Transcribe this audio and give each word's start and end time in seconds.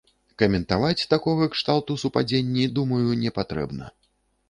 Каментаваць 0.41 1.07
такога 1.13 1.49
кшталту 1.57 1.99
супадзенні, 2.07 2.69
думаю, 2.81 3.07
не 3.25 3.37
патрэбна. 3.41 3.97